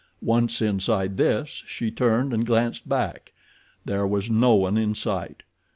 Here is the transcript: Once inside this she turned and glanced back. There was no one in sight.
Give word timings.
Once 0.23 0.63
inside 0.63 1.15
this 1.15 1.63
she 1.67 1.91
turned 1.91 2.33
and 2.33 2.43
glanced 2.47 2.89
back. 2.89 3.33
There 3.85 4.07
was 4.07 4.31
no 4.31 4.55
one 4.55 4.75
in 4.75 4.95
sight. 4.95 5.43